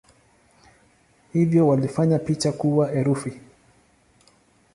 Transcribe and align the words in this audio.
Hivyo 1.33 1.67
walifanya 1.67 2.19
picha 2.19 2.51
kuwa 2.51 2.91
herufi. 2.91 3.41